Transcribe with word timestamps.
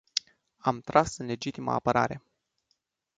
Am 0.57 0.81
tras 0.81 1.17
în 1.17 1.25
legitimă 1.25 1.71
apărare. 1.71 2.23